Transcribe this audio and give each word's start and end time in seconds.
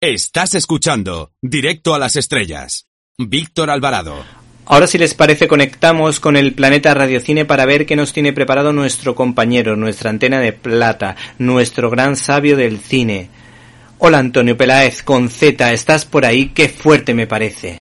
Estás 0.00 0.54
escuchando 0.54 1.32
Directo 1.42 1.92
a 1.92 1.98
las 1.98 2.14
Estrellas. 2.14 2.86
Víctor 3.18 3.68
Alvarado. 3.68 4.24
Ahora 4.64 4.86
si 4.86 4.96
les 4.96 5.14
parece 5.14 5.48
conectamos 5.48 6.20
con 6.20 6.36
el 6.36 6.54
planeta 6.54 6.94
Radiocine 6.94 7.44
para 7.44 7.66
ver 7.66 7.84
qué 7.84 7.96
nos 7.96 8.12
tiene 8.12 8.32
preparado 8.32 8.72
nuestro 8.72 9.16
compañero, 9.16 9.74
nuestra 9.74 10.10
antena 10.10 10.38
de 10.38 10.52
plata, 10.52 11.16
nuestro 11.38 11.90
gran 11.90 12.14
sabio 12.14 12.56
del 12.56 12.78
cine. 12.78 13.28
Hola 13.98 14.20
Antonio 14.20 14.56
Peláez, 14.56 15.02
con 15.02 15.30
Z, 15.30 15.72
¿estás 15.72 16.04
por 16.04 16.24
ahí? 16.24 16.50
Qué 16.50 16.68
fuerte 16.68 17.12
me 17.12 17.26
parece. 17.26 17.80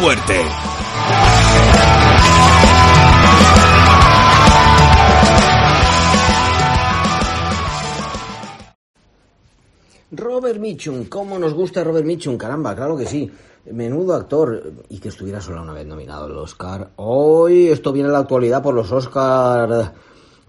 Fuerte! 0.00 0.34
Robert 10.12 10.58
Mitchum, 10.58 11.04
¿cómo 11.04 11.38
nos 11.38 11.52
gusta 11.52 11.84
Robert 11.84 12.06
Mitchum? 12.06 12.38
Caramba, 12.38 12.74
claro 12.74 12.96
que 12.96 13.04
sí. 13.04 13.30
Menudo 13.70 14.14
actor. 14.14 14.72
Y 14.88 14.98
que 14.98 15.08
estuviera 15.08 15.40
solo 15.40 15.62
una 15.62 15.74
vez 15.74 15.86
nominado 15.86 16.24
al 16.24 16.36
Oscar. 16.38 16.92
Hoy 16.96 17.68
esto 17.68 17.92
viene 17.92 18.08
a 18.08 18.12
la 18.12 18.18
actualidad 18.20 18.62
por 18.62 18.74
los 18.74 18.90
Oscars 18.90 19.90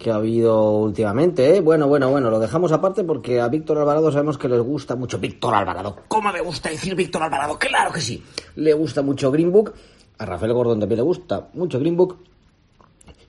que 0.02 0.12
ha 0.12 0.16
habido 0.16 0.72
últimamente, 0.72 1.56
¿eh? 1.56 1.62
Bueno, 1.62 1.88
bueno, 1.88 2.10
bueno, 2.10 2.32
lo 2.32 2.40
dejamos 2.40 2.72
aparte 2.72 3.04
porque 3.04 3.40
a 3.40 3.48
Víctor 3.48 3.78
Alvarado 3.78 4.12
sabemos 4.12 4.38
que 4.38 4.50
les 4.50 4.60
gusta 4.60 4.96
mucho. 4.96 5.20
Víctor 5.20 5.54
Alvarado, 5.54 5.96
¿cómo 6.08 6.32
me 6.34 6.42
gusta 6.42 6.70
decir 6.70 6.96
Víctor 6.96 7.22
Alvarado? 7.22 7.60
Claro 7.60 7.92
que 7.92 8.02
sí. 8.02 8.24
Le 8.56 8.74
gusta 8.74 9.02
mucho 9.04 9.32
Green 9.32 9.52
Book. 9.52 9.74
A 10.18 10.26
Rafael 10.26 10.54
Gordon 10.54 10.80
también 10.80 10.98
le 10.98 11.04
gusta 11.04 11.50
mucho 11.54 11.80
Green 11.80 11.96
Book. 11.96 12.18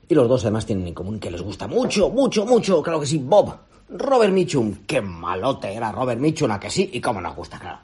Y 0.09 0.15
los 0.15 0.27
dos 0.27 0.43
además 0.43 0.65
tienen 0.65 0.87
en 0.87 0.93
común 0.93 1.19
que 1.19 1.29
les 1.29 1.41
gusta 1.41 1.67
mucho, 1.67 2.09
mucho, 2.09 2.45
mucho, 2.45 2.81
claro 2.81 2.99
que 2.99 3.05
sí, 3.05 3.19
Bob. 3.19 3.55
Robert 3.89 4.33
Mitchum, 4.33 4.79
qué 4.87 5.01
malote 5.01 5.73
era 5.73 5.91
Robert 5.91 6.19
Mitchum, 6.19 6.51
a 6.51 6.59
que 6.59 6.69
sí, 6.69 6.89
y 6.93 7.01
cómo 7.01 7.21
nos 7.21 7.35
gusta, 7.35 7.59
claro. 7.59 7.79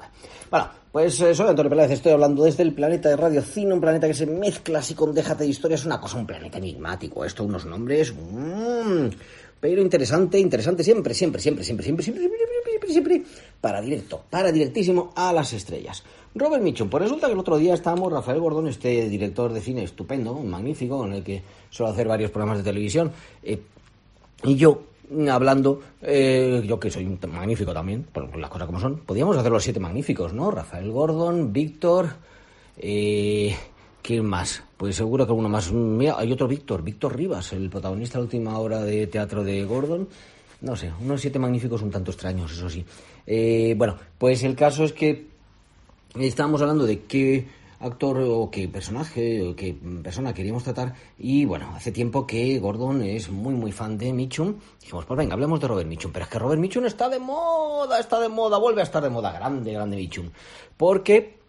Bueno, 0.50 0.68
pues 0.92 1.20
eh, 1.22 1.36
soy 1.36 1.48
Antonio 1.48 1.70
Peláez, 1.70 1.92
estoy 1.92 2.12
hablando 2.12 2.44
desde 2.44 2.64
el 2.64 2.74
planeta 2.74 3.10
de 3.10 3.16
Radio 3.16 3.42
Cine, 3.44 3.74
un 3.74 3.82
planeta 3.82 4.08
que 4.08 4.14
se 4.16 4.26
mezcla 4.26 4.80
así 4.80 4.96
con 4.96 5.14
Déjate 5.14 5.44
de 5.44 5.50
Historias, 5.52 5.86
una 5.86 6.02
cosa, 6.02 6.18
un 6.18 6.26
planeta 6.26 6.58
enigmático, 6.58 7.24
esto, 7.24 7.44
unos 7.44 7.66
nombres, 7.66 8.14
mmm, 8.14 9.08
pero 9.60 9.82
interesante, 9.82 10.40
interesante 10.40 10.84
siempre, 10.84 11.14
siempre, 11.14 11.40
siempre, 11.42 11.64
siempre, 11.64 11.84
siempre, 11.84 12.04
siempre, 12.04 12.28
siempre, 12.28 12.38
siempre, 12.66 12.90
siempre, 12.92 13.24
para 13.62 13.82
directo, 13.82 14.24
para 14.30 14.52
directísimo 14.52 15.12
a 15.16 15.32
las 15.34 15.54
estrellas. 15.54 16.04
Robert 16.34 16.64
Mitchum, 16.64 16.90
pues 16.90 17.04
resulta 17.04 17.28
que 17.28 17.34
el 17.34 17.40
otro 17.40 17.58
día 17.58 17.74
estábamos, 17.74 18.12
Rafael 18.12 18.40
Gordón, 18.40 18.68
este 18.68 19.10
director 19.10 19.52
de 19.52 19.62
cine 19.62 19.84
estupendo, 19.84 20.34
magnífico, 20.36 20.98
con 20.98 21.14
el 21.14 21.24
que 21.24 21.42
suelo 21.70 21.92
hacer 21.92 22.08
varios 22.08 22.32
programas 22.32 22.60
de 22.60 22.64
televisión, 22.64 23.12
eh, 23.44 23.60
y 24.44 24.56
yo, 24.56 24.84
hablando, 25.32 25.82
eh, 26.02 26.64
yo 26.66 26.80
que 26.80 26.90
soy 26.90 27.06
un 27.06 27.20
magnífico 27.32 27.74
también, 27.74 28.04
por 28.04 28.36
las 28.38 28.50
cosas 28.50 28.68
como 28.68 28.80
son, 28.80 29.00
podríamos 29.00 29.38
hacer 29.38 29.52
los 29.52 29.64
siete 29.64 29.80
magníficos, 29.80 30.34
¿no? 30.34 30.52
Rafael 30.52 30.92
Gordon, 30.92 31.52
Víctor, 31.52 32.10
eh, 32.78 33.56
¿quién 34.02 34.26
más? 34.26 34.64
Pues 34.78 34.96
seguro 34.96 35.26
que 35.26 35.32
alguno 35.32 35.50
más. 35.50 35.72
Mira, 35.72 36.16
hay 36.18 36.32
otro 36.32 36.48
Víctor, 36.48 36.84
Víctor 36.84 37.16
Rivas, 37.16 37.52
el 37.54 37.70
protagonista 37.70 38.14
de 38.14 38.20
la 38.20 38.26
última 38.26 38.58
obra 38.60 38.84
de 38.84 39.08
teatro 39.08 39.44
de 39.44 39.64
Gordon. 39.66 40.08
No 40.62 40.76
sé, 40.76 40.92
unos 41.02 41.22
siete 41.22 41.40
magníficos 41.40 41.82
un 41.82 41.92
tanto 41.92 42.12
extraños, 42.12 42.52
eso 42.52 42.70
sí. 42.70 42.86
Eh, 43.26 43.74
bueno, 43.78 43.98
pues 44.18 44.44
el 44.44 44.56
caso 44.56 44.84
es 44.84 44.94
que 44.94 45.28
estábamos 46.20 46.62
hablando 46.62 46.86
de 46.86 47.02
qué 47.04 47.48
actor 47.80 48.18
o 48.20 48.50
qué 48.52 48.68
personaje 48.68 49.42
o 49.42 49.56
qué 49.56 49.76
persona 50.04 50.34
queríamos 50.34 50.64
tratar. 50.64 50.94
Y 51.18 51.46
bueno, 51.46 51.72
hace 51.76 51.92
tiempo 51.92 52.28
que 52.28 52.60
Gordon 52.60 53.02
es 53.02 53.30
muy 53.30 53.54
muy 53.54 53.72
fan 53.72 53.98
de 53.98 54.14
Mitchum. 54.14 54.56
Dijimos, 54.82 55.06
pues 55.06 55.18
venga, 55.18 55.34
hablemos 55.34 55.60
de 55.60 55.68
Robert 55.68 55.88
Mitchum, 55.88 56.12
pero 56.12 56.26
es 56.26 56.32
que 56.32 56.40
Robert 56.40 56.62
Mitchum 56.62 56.86
está 56.86 57.10
de 57.10 57.20
moda, 57.20 58.00
está 58.00 58.20
de 58.20 58.30
moda, 58.30 58.58
vuelve 58.58 58.82
a 58.82 58.84
estar 58.84 59.02
de 59.02 59.10
moda, 59.10 59.32
grande, 59.32 59.74
grande 59.74 59.98
Mitchum, 59.98 60.30
porque 60.78 61.40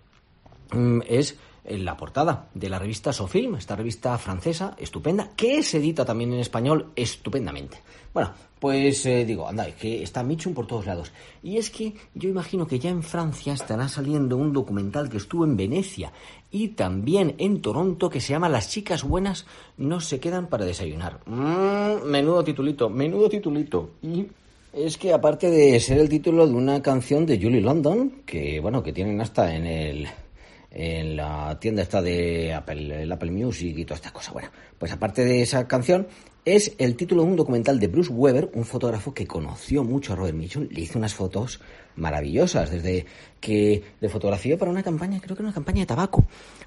mm, 0.72 1.00
es 1.08 1.36
en 1.65 1.84
la 1.84 1.97
portada 1.97 2.48
de 2.54 2.69
la 2.69 2.78
revista 2.78 3.12
Sofilm, 3.12 3.56
esta 3.56 3.76
revista 3.76 4.16
francesa 4.19 4.75
estupenda, 4.78 5.31
que 5.37 5.62
se 5.62 5.78
edita 5.78 6.04
también 6.04 6.32
en 6.32 6.41
español 6.41 6.93
estupendamente. 6.97 7.78
Bueno, 8.12 8.32
pues 8.59 9.06
eh, 9.06 9.25
digo, 9.25 9.48
anda, 9.48 9.71
que 9.71 10.03
está 10.03 10.22
Mitchum 10.22 10.53
por 10.53 10.66
todos 10.66 10.87
lados. 10.87 11.12
Y 11.43 11.56
es 11.56 11.71
que 11.71 11.94
yo 12.15 12.28
imagino 12.28 12.66
que 12.66 12.78
ya 12.78 12.91
en 12.91 13.03
Francia 13.03 13.53
estará 13.53 13.88
saliendo 13.88 14.37
un 14.37 14.53
documental 14.53 15.09
que 15.09 15.16
estuvo 15.16 15.44
en 15.44 15.56
Venecia 15.56 16.12
y 16.50 16.69
también 16.69 17.37
en 17.38 17.62
Toronto 17.62 18.10
que 18.10 18.21
se 18.21 18.32
llama 18.32 18.48
Las 18.48 18.69
chicas 18.69 19.04
buenas 19.04 19.47
no 19.78 20.00
se 20.00 20.21
quedan 20.21 20.48
para 20.48 20.65
desayunar. 20.65 21.21
Mm, 21.27 22.04
menudo 22.06 22.44
titulito, 22.44 22.91
menudo 22.91 23.28
titulito. 23.28 23.92
Y 24.03 24.27
es 24.72 24.98
que 24.98 25.12
aparte 25.12 25.50
de 25.50 25.81
ser 25.81 25.98
el 25.98 26.09
título 26.09 26.47
de 26.47 26.54
una 26.54 26.82
canción 26.82 27.27
de 27.27 27.41
Julie 27.41 27.60
London, 27.60 28.22
que 28.27 28.60
bueno, 28.60 28.82
que 28.82 28.92
tienen 28.92 29.21
hasta 29.21 29.54
en 29.54 29.66
el 29.66 30.09
en 30.70 31.16
la 31.16 31.58
tienda 31.60 31.82
esta 31.82 32.00
de 32.00 32.54
Apple, 32.54 33.03
el 33.03 33.12
Apple 33.12 33.31
Music 33.31 33.76
y 33.76 33.84
todas 33.84 33.98
estas 33.98 34.12
cosas. 34.12 34.32
Bueno, 34.32 34.50
pues 34.78 34.92
aparte 34.92 35.25
de 35.25 35.42
esa 35.42 35.66
canción, 35.66 36.06
es 36.44 36.75
el 36.78 36.97
título 36.97 37.22
de 37.22 37.28
un 37.28 37.36
documental 37.36 37.78
de 37.78 37.88
Bruce 37.88 38.10
Weber, 38.10 38.50
un 38.54 38.64
fotógrafo 38.64 39.12
que 39.12 39.26
conoció 39.26 39.84
mucho 39.84 40.12
a 40.12 40.16
Robert 40.16 40.36
Mitchum, 40.36 40.69
le 40.70 40.80
hizo 40.80 40.98
unas 40.98 41.14
fotos 41.14 41.60
maravillosas, 41.97 42.70
desde 42.70 43.04
que 43.41 43.82
le 44.00 44.09
fotografió 44.09 44.56
para 44.56 44.70
una 44.70 44.82
campaña, 44.82 45.20
creo 45.20 45.36
que 45.36 45.42
una 45.42 45.53
campaña 45.53 45.80
de 45.80 45.86
tabaco, 45.86 46.25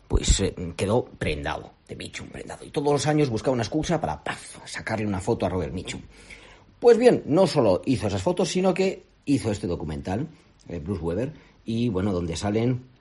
pues 0.07 0.39
eh, 0.41 0.53
quedó 0.75 1.05
prendado 1.05 1.71
de 1.87 1.95
Mitchum, 1.95 2.27
prendado. 2.27 2.65
Y 2.65 2.69
todos 2.69 2.91
los 2.91 3.07
años 3.07 3.29
buscaba 3.29 3.53
una 3.53 3.63
excusa 3.63 3.99
para 3.99 4.23
paf, 4.23 4.59
sacarle 4.65 5.07
una 5.07 5.21
foto 5.21 5.45
a 5.45 5.49
Robert 5.49 5.73
Mitchum. 5.73 6.01
Pues 6.79 6.97
bien, 6.97 7.23
no 7.25 7.47
solo 7.47 7.81
hizo 7.85 8.07
esas 8.07 8.21
fotos, 8.21 8.49
sino 8.49 8.73
que 8.73 9.05
hizo 9.25 9.51
este 9.51 9.67
documental, 9.67 10.27
eh, 10.67 10.79
Bruce 10.79 11.01
Weber, 11.01 11.33
y 11.65 11.89
bueno, 11.89 12.11
donde 12.11 12.35
salen 12.35 12.92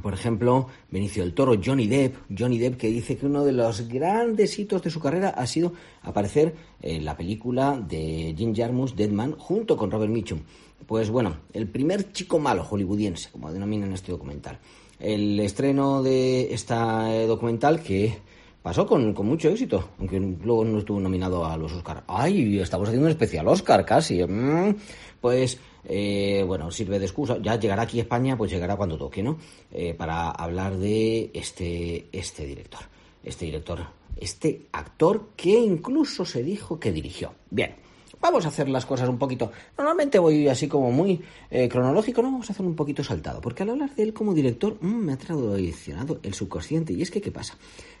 por 0.00 0.14
ejemplo, 0.14 0.68
Benicio 0.90 1.22
del 1.22 1.34
Toro, 1.34 1.60
Johnny 1.62 1.86
Depp, 1.86 2.16
Johnny 2.36 2.58
Depp 2.58 2.78
que 2.78 2.88
dice 2.88 3.16
que 3.16 3.26
uno 3.26 3.44
de 3.44 3.52
los 3.52 3.88
grandes 3.88 4.58
hitos 4.58 4.82
de 4.82 4.90
su 4.90 5.00
carrera 5.00 5.30
ha 5.30 5.46
sido 5.46 5.72
aparecer 6.02 6.54
en 6.80 7.04
la 7.04 7.16
película 7.16 7.78
de 7.78 8.34
Jim 8.36 8.54
Jarmusch, 8.54 8.94
Deadman, 8.94 9.32
junto 9.32 9.76
con 9.76 9.90
Robert 9.90 10.10
Mitchum. 10.10 10.40
Pues 10.86 11.10
bueno, 11.10 11.36
el 11.52 11.68
primer 11.68 12.12
chico 12.12 12.38
malo 12.38 12.64
hollywoodiense, 12.64 13.30
como 13.30 13.52
denominan 13.52 13.92
este 13.92 14.12
documental. 14.12 14.58
El 14.98 15.38
estreno 15.40 16.02
de 16.02 16.52
esta 16.54 17.14
eh, 17.14 17.26
documental 17.26 17.82
que 17.82 18.18
pasó 18.62 18.86
con, 18.86 19.12
con, 19.12 19.26
mucho 19.26 19.48
éxito, 19.48 19.90
aunque 19.98 20.18
luego 20.18 20.64
no 20.64 20.78
estuvo 20.78 21.00
nominado 21.00 21.44
a 21.44 21.56
los 21.56 21.72
Oscar. 21.72 22.04
¡Ay! 22.06 22.58
Estamos 22.58 22.88
haciendo 22.88 23.06
un 23.06 23.10
especial 23.10 23.46
Oscar 23.48 23.84
casi. 23.84 24.24
Mm, 24.24 24.76
pues 25.20 25.58
eh, 25.84 26.44
bueno, 26.46 26.70
sirve 26.70 26.98
de 26.98 27.06
excusa. 27.06 27.38
Ya 27.38 27.58
llegará 27.58 27.82
aquí 27.82 27.98
a 27.98 28.02
España, 28.02 28.36
pues 28.36 28.50
llegará 28.50 28.76
cuando 28.76 28.96
toque, 28.96 29.22
¿no? 29.22 29.38
Eh, 29.70 29.94
para 29.94 30.30
hablar 30.30 30.76
de 30.76 31.30
este, 31.34 32.06
este 32.12 32.46
director. 32.46 32.80
Este 33.24 33.44
director, 33.44 33.86
este 34.16 34.66
actor 34.72 35.28
que 35.36 35.50
incluso 35.50 36.24
se 36.24 36.42
dijo 36.42 36.80
que 36.80 36.90
dirigió. 36.90 37.34
Bien, 37.50 37.76
vamos 38.20 38.44
a 38.44 38.48
hacer 38.48 38.68
las 38.68 38.84
cosas 38.84 39.08
un 39.08 39.18
poquito. 39.18 39.52
Normalmente 39.78 40.18
voy 40.18 40.48
así 40.48 40.66
como 40.66 40.90
muy 40.90 41.20
eh, 41.50 41.68
cronológico, 41.68 42.20
no 42.20 42.32
vamos 42.32 42.50
a 42.50 42.52
hacer 42.52 42.66
un 42.66 42.74
poquito 42.74 43.04
saltado, 43.04 43.40
porque 43.40 43.62
al 43.62 43.70
hablar 43.70 43.94
de 43.94 44.02
él 44.02 44.12
como 44.12 44.34
director 44.34 44.76
mmm, 44.80 44.88
me 44.88 45.12
ha 45.12 45.18
traicionado 45.18 46.18
el 46.24 46.34
subconsciente. 46.34 46.92
Y 46.92 47.02
es 47.02 47.10
que, 47.12 47.20
¿qué 47.20 47.30
pasa? 47.30 47.56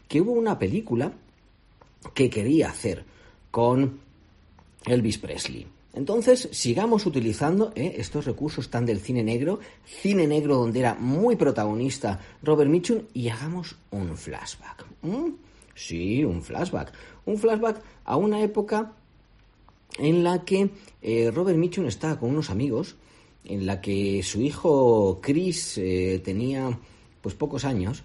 Que 0.08 0.20
hubo 0.20 0.32
una 0.32 0.58
película 0.58 1.12
que 2.14 2.28
quería 2.28 2.70
hacer 2.70 3.04
con 3.52 4.00
Elvis 4.86 5.18
Presley. 5.18 5.68
Entonces, 5.94 6.48
sigamos 6.52 7.04
utilizando 7.04 7.72
¿eh? 7.74 7.96
estos 7.98 8.24
recursos 8.24 8.70
tan 8.70 8.86
del 8.86 9.00
cine 9.00 9.22
negro, 9.22 9.60
cine 9.84 10.26
negro 10.26 10.56
donde 10.56 10.80
era 10.80 10.94
muy 10.94 11.36
protagonista 11.36 12.18
Robert 12.42 12.70
Mitchum, 12.70 13.02
y 13.12 13.28
hagamos 13.28 13.76
un 13.90 14.16
flashback. 14.16 14.86
Sí, 15.74 16.24
un 16.24 16.42
flashback. 16.42 16.92
Un 17.26 17.38
flashback 17.38 17.82
a 18.04 18.16
una 18.16 18.42
época 18.42 18.92
en 19.98 20.24
la 20.24 20.44
que 20.44 20.70
eh, 21.02 21.30
Robert 21.30 21.58
Mitchum 21.58 21.86
estaba 21.86 22.18
con 22.18 22.30
unos 22.30 22.48
amigos, 22.48 22.96
en 23.44 23.66
la 23.66 23.80
que 23.80 24.22
su 24.22 24.40
hijo 24.40 25.20
Chris 25.20 25.76
eh, 25.76 26.22
tenía 26.24 26.78
pues 27.20 27.34
pocos 27.34 27.66
años, 27.66 28.02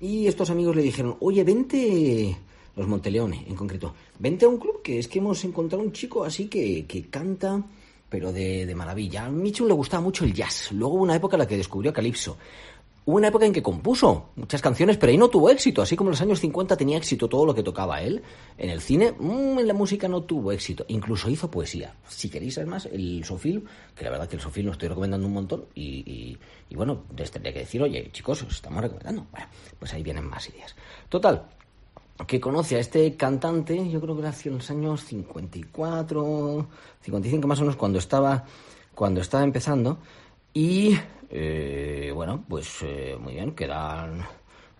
y 0.00 0.26
estos 0.26 0.50
amigos 0.50 0.76
le 0.76 0.82
dijeron, 0.82 1.16
oye, 1.20 1.42
vente 1.44 2.36
los 2.76 2.86
Monteleone 2.86 3.44
en 3.48 3.56
concreto. 3.56 3.94
Vente 4.18 4.44
a 4.44 4.48
un 4.48 4.58
club 4.58 4.82
que 4.82 4.98
es 4.98 5.08
que 5.08 5.18
hemos 5.18 5.42
encontrado 5.44 5.82
un 5.82 5.92
chico 5.92 6.24
así 6.24 6.46
que, 6.46 6.86
que 6.86 7.08
canta, 7.08 7.62
pero 8.08 8.32
de, 8.32 8.66
de, 8.66 8.74
maravilla. 8.74 9.24
A 9.24 9.30
Mitchum 9.30 9.66
le 9.66 9.74
gustaba 9.74 10.02
mucho 10.02 10.24
el 10.24 10.34
jazz. 10.34 10.70
Luego 10.72 10.94
hubo 10.94 11.02
una 11.02 11.16
época 11.16 11.36
en 11.36 11.40
la 11.40 11.46
que 11.46 11.56
descubrió 11.56 11.92
Calypso. 11.92 12.36
Hubo 13.08 13.18
una 13.18 13.28
época 13.28 13.46
en 13.46 13.52
que 13.52 13.62
compuso 13.62 14.30
muchas 14.34 14.60
canciones, 14.60 14.96
pero 14.96 15.12
ahí 15.12 15.16
no 15.16 15.28
tuvo 15.28 15.48
éxito. 15.48 15.80
Así 15.80 15.94
como 15.94 16.10
en 16.10 16.14
los 16.14 16.20
años 16.22 16.40
50 16.40 16.76
tenía 16.76 16.96
éxito 16.96 17.28
todo 17.28 17.46
lo 17.46 17.54
que 17.54 17.62
tocaba 17.62 18.02
él, 18.02 18.20
en 18.58 18.68
el 18.68 18.80
cine, 18.80 19.12
mm, 19.16 19.60
en 19.60 19.68
la 19.68 19.74
música 19.74 20.08
no 20.08 20.24
tuvo 20.24 20.50
éxito. 20.50 20.84
Incluso 20.88 21.30
hizo 21.30 21.48
poesía. 21.48 21.94
Si 22.08 22.28
queréis 22.28 22.54
saber 22.54 22.68
más, 22.68 22.86
el 22.86 23.22
Sofil, 23.24 23.64
que 23.94 24.02
la 24.02 24.10
verdad 24.10 24.28
que 24.28 24.34
el 24.34 24.42
Sofil 24.42 24.66
lo 24.66 24.72
estoy 24.72 24.88
recomendando 24.88 25.24
un 25.24 25.34
montón, 25.34 25.66
y, 25.76 26.36
bueno, 26.74 27.04
les 27.16 27.30
tendría 27.30 27.52
que 27.52 27.60
decir, 27.60 27.80
oye, 27.80 28.10
chicos, 28.10 28.42
os 28.42 28.52
estamos 28.52 28.82
recomendando. 28.82 29.24
Bueno, 29.30 29.46
pues 29.78 29.94
ahí 29.94 30.02
vienen 30.02 30.24
más 30.24 30.48
ideas. 30.48 30.74
Total, 31.08 31.46
que 32.24 32.40
conoce 32.40 32.76
a 32.76 32.78
este 32.78 33.14
cantante, 33.16 33.88
yo 33.90 34.00
creo 34.00 34.14
que 34.14 34.20
era 34.20 34.30
hacia 34.30 34.52
los 34.52 34.70
años 34.70 35.04
54, 35.04 36.66
55 37.02 37.48
más 37.48 37.58
o 37.58 37.62
menos, 37.62 37.76
cuando 37.76 37.98
estaba, 37.98 38.44
cuando 38.94 39.20
estaba 39.20 39.44
empezando, 39.44 39.98
y 40.54 40.96
eh, 41.30 42.10
bueno, 42.14 42.44
pues 42.48 42.78
eh, 42.82 43.16
muy 43.20 43.34
bien, 43.34 43.52
quedan, 43.54 44.24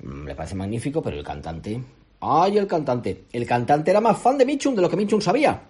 me 0.03 0.35
parece 0.35 0.55
magnífico, 0.55 1.03
pero 1.03 1.17
el 1.19 1.25
cantante, 1.25 1.83
¡ay, 2.21 2.59
el 2.59 2.67
cantante! 2.67 3.25
El 3.33 3.47
cantante 3.47 3.91
era 3.91 4.01
más 4.01 4.19
fan 4.19 4.39
de 4.39 4.47
Mitchum 4.47 4.75
de 4.75 4.83
lo 4.83 4.89
que 4.89 4.97
Mitchum 4.97 5.21
sabía. 5.21 5.63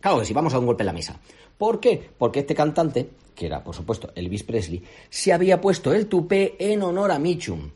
Claro 0.00 0.18
que 0.18 0.24
sí, 0.24 0.32
vamos 0.32 0.54
a 0.54 0.58
un 0.58 0.66
golpe 0.66 0.82
en 0.82 0.86
la 0.86 0.92
mesa. 0.92 1.20
¿Por 1.58 1.78
qué? 1.78 2.10
Porque 2.16 2.40
este 2.40 2.54
cantante, 2.54 3.10
que 3.34 3.46
era 3.46 3.62
por 3.62 3.74
supuesto 3.74 4.10
Elvis 4.14 4.42
Presley, 4.42 4.82
se 5.10 5.32
había 5.32 5.60
puesto 5.60 5.92
el 5.92 6.06
tupé 6.06 6.56
en 6.58 6.82
honor 6.82 7.12
a 7.12 7.18
Mitchum. 7.18 7.70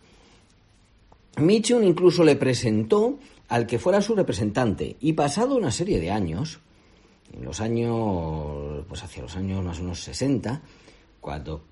Mitchum 1.39 1.83
incluso 1.83 2.23
le 2.23 2.37
presentó 2.37 3.19
al 3.49 3.67
que 3.67 3.79
fuera 3.79 4.01
su 4.01 4.15
representante 4.15 4.97
y 5.01 5.13
pasado 5.15 5.57
una 5.57 5.71
serie 5.71 6.01
de 6.01 6.11
años, 6.11 6.61
en 7.33 7.45
los 7.45 7.61
años, 7.61 8.85
pues 8.89 9.03
hacia 9.03 9.23
los 9.23 9.37
años 9.37 9.65
más 9.65 9.79
o 9.79 9.83
menos 9.83 10.01
60, 10.01 10.63
cuando 11.21 11.63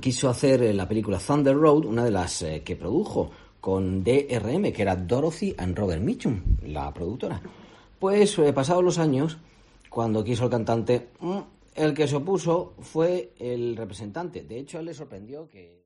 quiso 0.00 0.28
hacer 0.28 0.74
la 0.74 0.88
película 0.88 1.18
Thunder 1.18 1.56
Road, 1.56 1.84
una 1.84 2.04
de 2.04 2.10
las 2.10 2.42
eh, 2.42 2.62
que 2.64 2.76
produjo 2.76 3.30
con 3.60 4.02
DRM, 4.02 4.72
que 4.72 4.82
era 4.82 4.96
Dorothy 4.96 5.54
and 5.56 5.76
Robert 5.76 6.02
Mitchum, 6.02 6.40
la 6.64 6.92
productora. 6.92 7.40
Pues 7.98 8.38
eh, 8.38 8.52
pasados 8.52 8.84
los 8.84 8.98
años, 8.98 9.38
cuando 9.88 10.24
quiso 10.24 10.44
el 10.44 10.50
cantante, 10.50 11.08
mm, 11.20 11.38
el 11.76 11.94
que 11.94 12.08
se 12.08 12.16
opuso 12.16 12.74
fue 12.80 13.32
el 13.38 13.76
representante. 13.76 14.42
De 14.42 14.58
hecho, 14.58 14.78
él 14.78 14.86
le 14.86 14.94
sorprendió 14.94 15.48
que... 15.48 15.85